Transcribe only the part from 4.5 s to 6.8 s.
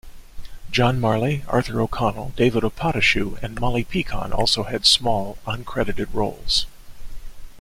had small, uncredited roles.